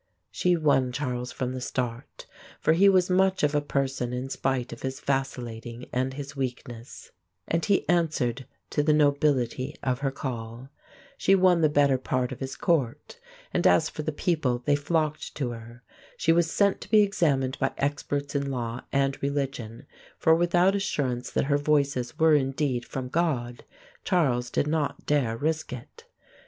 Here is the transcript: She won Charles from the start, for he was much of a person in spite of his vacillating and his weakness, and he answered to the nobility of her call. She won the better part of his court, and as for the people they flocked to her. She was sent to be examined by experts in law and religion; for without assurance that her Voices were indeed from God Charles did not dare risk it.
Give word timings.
She 0.31 0.55
won 0.57 0.91
Charles 0.91 1.31
from 1.31 1.53
the 1.53 1.61
start, 1.61 2.25
for 2.59 2.73
he 2.73 2.89
was 2.89 3.07
much 3.07 3.43
of 3.43 3.53
a 3.53 3.61
person 3.61 4.13
in 4.13 4.31
spite 4.31 4.73
of 4.73 4.81
his 4.81 4.99
vacillating 4.99 5.85
and 5.93 6.15
his 6.15 6.35
weakness, 6.35 7.11
and 7.47 7.63
he 7.63 7.87
answered 7.87 8.47
to 8.71 8.81
the 8.81 8.93
nobility 8.93 9.75
of 9.83 9.99
her 9.99 10.09
call. 10.09 10.69
She 11.19 11.35
won 11.35 11.61
the 11.61 11.69
better 11.69 11.99
part 11.99 12.31
of 12.31 12.39
his 12.39 12.55
court, 12.55 13.19
and 13.53 13.67
as 13.67 13.89
for 13.89 14.01
the 14.01 14.11
people 14.11 14.63
they 14.65 14.75
flocked 14.75 15.35
to 15.35 15.51
her. 15.51 15.83
She 16.17 16.31
was 16.33 16.49
sent 16.49 16.81
to 16.81 16.89
be 16.89 17.03
examined 17.03 17.59
by 17.59 17.71
experts 17.77 18.33
in 18.33 18.49
law 18.49 18.81
and 18.91 19.21
religion; 19.21 19.85
for 20.17 20.33
without 20.33 20.73
assurance 20.73 21.29
that 21.29 21.43
her 21.45 21.57
Voices 21.59 22.17
were 22.17 22.33
indeed 22.33 22.85
from 22.85 23.07
God 23.07 23.65
Charles 24.03 24.49
did 24.49 24.65
not 24.65 25.05
dare 25.05 25.37
risk 25.37 25.71
it. 25.71 26.05